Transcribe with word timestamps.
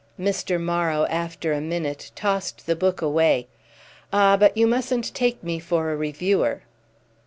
Mr. 0.19 0.59
Morrow, 0.59 1.05
after 1.11 1.53
a 1.53 1.61
minute, 1.61 2.09
tossed 2.15 2.65
the 2.65 2.75
book 2.75 3.03
away. 3.03 3.45
"Ah 4.11 4.35
but 4.35 4.57
you 4.57 4.65
mustn't 4.65 5.13
take 5.13 5.43
me 5.43 5.59
for 5.59 5.91
a 5.91 5.95
reviewer." 5.95 6.63